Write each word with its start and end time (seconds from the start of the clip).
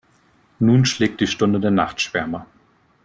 Nun 0.57 0.83
schlägt 0.85 1.21
die 1.21 1.27
Stunde 1.27 1.59
der 1.59 1.69
Nachtschwärmer. 1.69 2.47